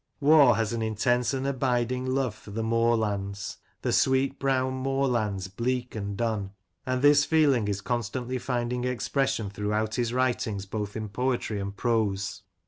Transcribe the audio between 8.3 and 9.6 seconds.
finding expression